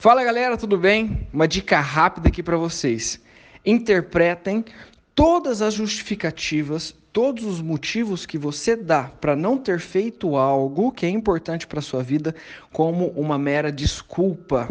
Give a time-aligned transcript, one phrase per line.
[0.00, 1.26] Fala galera, tudo bem?
[1.32, 3.20] Uma dica rápida aqui para vocês.
[3.66, 4.64] Interpretem
[5.12, 11.04] todas as justificativas, todos os motivos que você dá para não ter feito algo que
[11.04, 12.32] é importante para sua vida
[12.72, 14.68] como uma mera desculpa.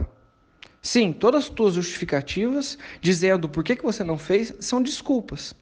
[0.81, 5.53] Sim, todas as suas justificativas dizendo por que, que você não fez são desculpas.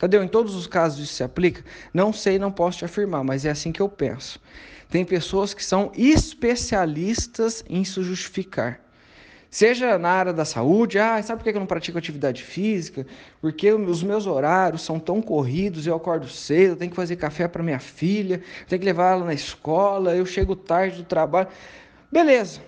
[0.00, 0.20] Cadê?
[0.20, 1.64] Em todos os casos isso se aplica?
[1.94, 4.40] Não sei, não posso te afirmar, mas é assim que eu penso.
[4.90, 8.82] Tem pessoas que são especialistas em se justificar.
[9.52, 13.06] Seja na área da saúde, ah, sabe por que eu não pratico atividade física?
[13.38, 17.62] Porque os meus horários são tão corridos, eu acordo cedo, tenho que fazer café para
[17.62, 21.48] minha filha, tenho que levar ela na escola, eu chego tarde do trabalho.
[22.10, 22.62] Beleza,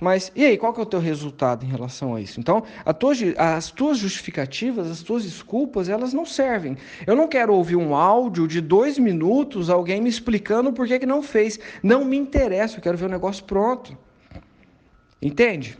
[0.00, 2.38] mas e aí, qual que é o teu resultado em relação a isso?
[2.38, 2.62] Então,
[3.00, 6.76] tua, as tuas justificativas, as tuas desculpas, elas não servem.
[7.04, 11.06] Eu não quero ouvir um áudio de dois minutos, alguém me explicando por que, que
[11.06, 11.58] não fez.
[11.82, 13.98] Não me interessa, eu quero ver o negócio pronto.
[15.20, 15.76] Entende?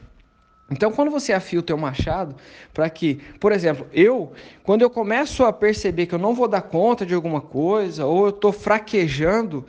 [0.70, 2.36] Então, quando você afia o teu machado
[2.74, 6.62] para que, por exemplo, eu, quando eu começo a perceber que eu não vou dar
[6.62, 9.64] conta de alguma coisa, ou eu estou fraquejando,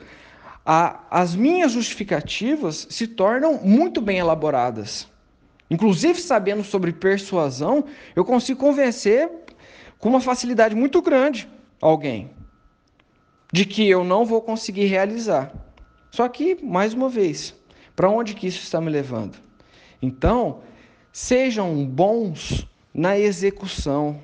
[0.64, 5.08] a, as minhas justificativas se tornam muito bem elaboradas.
[5.70, 9.30] Inclusive, sabendo sobre persuasão, eu consigo convencer
[9.98, 11.48] com uma facilidade muito grande
[11.80, 12.30] alguém
[13.52, 15.52] de que eu não vou conseguir realizar.
[16.10, 17.54] Só que, mais uma vez,
[17.96, 19.38] para onde que isso está me levando?
[20.02, 20.60] Então,
[21.12, 24.20] Sejam bons na execução,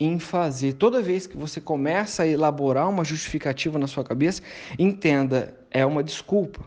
[0.00, 0.72] em fazer.
[0.72, 4.42] Toda vez que você começa a elaborar uma justificativa na sua cabeça,
[4.78, 6.66] entenda, é uma desculpa.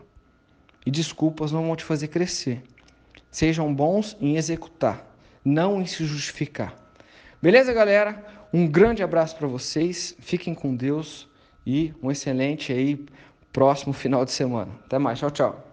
[0.86, 2.62] E desculpas não vão te fazer crescer.
[3.30, 5.04] Sejam bons em executar,
[5.44, 6.76] não em se justificar.
[7.42, 8.24] Beleza, galera?
[8.52, 10.14] Um grande abraço para vocês.
[10.20, 11.28] Fiquem com Deus
[11.66, 13.04] e um excelente aí
[13.52, 14.70] próximo final de semana.
[14.84, 15.18] Até mais.
[15.18, 15.63] Tchau, tchau.